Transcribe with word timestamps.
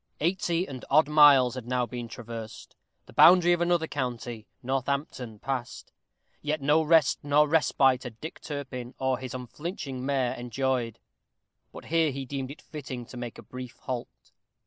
Eighty 0.19 0.67
and 0.67 0.83
odd 0.89 1.07
miles 1.07 1.53
had 1.53 1.67
now 1.67 1.85
been 1.85 2.07
traversed 2.07 2.75
the 3.05 3.13
boundary 3.13 3.53
of 3.53 3.61
another 3.61 3.85
county, 3.85 4.47
Northampton, 4.63 5.37
passed; 5.37 5.91
yet 6.41 6.59
no 6.59 6.81
rest 6.81 7.19
nor 7.23 7.47
respite 7.47 8.01
had 8.01 8.19
Dick 8.19 8.41
Turpin 8.41 8.95
or 8.97 9.19
his 9.19 9.35
unflinching 9.35 10.03
mare 10.03 10.33
enjoyed. 10.33 10.97
But 11.71 11.85
here 11.85 12.09
he 12.09 12.25
deemed 12.25 12.49
it 12.49 12.63
fitting 12.63 13.05
to 13.05 13.15
make 13.15 13.37
a 13.37 13.43
brief 13.43 13.77
halt. 13.81 14.31